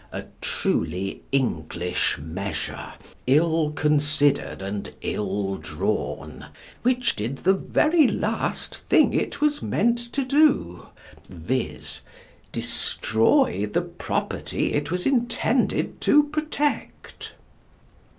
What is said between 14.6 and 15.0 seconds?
it